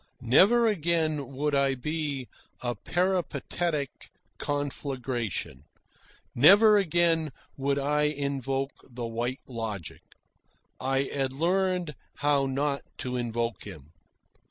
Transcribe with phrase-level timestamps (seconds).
[0.23, 2.27] Never again would I be
[2.61, 3.91] a peripatetic
[4.39, 5.65] conflagration.
[6.33, 10.01] Never again would I invoke the White Logic.
[10.79, 13.91] I had learned how not to invoke him.